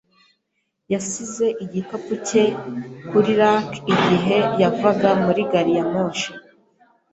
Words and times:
Yasize 0.93 1.45
igikapu 1.63 2.13
cye 2.27 2.43
kuri 3.09 3.31
rack 3.41 3.69
igihe 3.93 4.37
yavaga 4.61 5.09
muri 5.23 5.41
gari 5.51 5.71
ya 5.77 5.85
moshi. 5.91 6.29